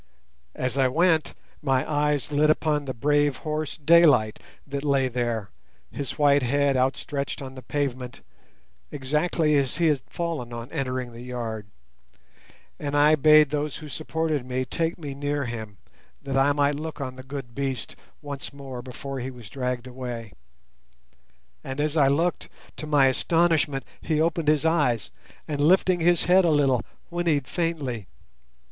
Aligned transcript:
As 0.55 0.79
I 0.79 0.87
went, 0.87 1.35
my 1.61 1.87
eyes 1.87 2.31
lit 2.31 2.49
upon 2.49 2.85
the 2.85 2.93
brave 2.95 3.37
horse 3.45 3.77
Daylight 3.77 4.39
that 4.65 4.83
lay 4.83 5.07
there, 5.07 5.51
his 5.91 6.17
white 6.17 6.41
head 6.41 6.75
outstretched 6.75 7.39
on 7.39 7.53
the 7.53 7.61
pavement, 7.61 8.21
exactly 8.91 9.55
as 9.57 9.77
he 9.77 9.89
had 9.89 10.01
fallen 10.09 10.51
on 10.53 10.71
entering 10.71 11.11
the 11.11 11.21
yard; 11.21 11.67
and 12.79 12.97
I 12.97 13.13
bade 13.13 13.51
those 13.51 13.75
who 13.75 13.87
supported 13.87 14.43
me 14.43 14.65
take 14.65 14.97
me 14.97 15.13
near 15.13 15.45
him, 15.45 15.77
that 16.23 16.35
I 16.35 16.51
might 16.51 16.73
look 16.79 16.99
on 16.99 17.15
the 17.15 17.21
good 17.21 17.53
beast 17.53 17.95
once 18.23 18.51
more 18.51 18.81
before 18.81 19.19
he 19.19 19.29
was 19.29 19.51
dragged 19.51 19.85
away. 19.85 20.33
And 21.63 21.79
as 21.79 21.95
I 21.95 22.07
looked, 22.07 22.49
to 22.77 22.87
my 22.87 23.05
astonishment 23.05 23.85
he 24.01 24.19
opened 24.19 24.47
his 24.47 24.65
eyes 24.65 25.11
and, 25.47 25.61
lifting 25.61 25.99
his 25.99 26.23
head 26.25 26.43
a 26.43 26.49
little, 26.49 26.81
whinnied 27.11 27.47
faintly. 27.47 28.07